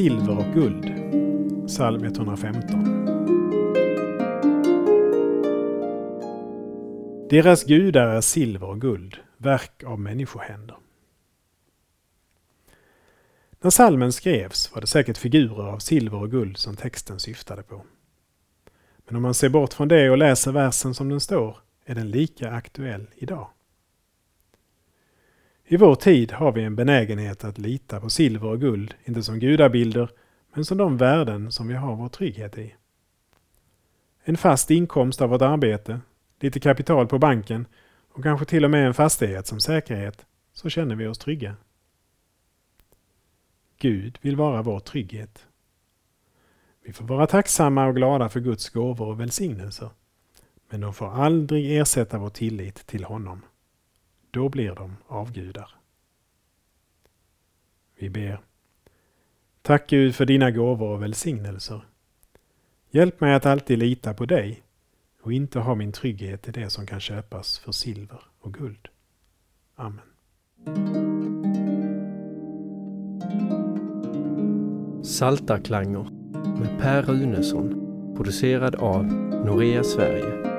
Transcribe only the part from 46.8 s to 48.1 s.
Vi får vara tacksamma och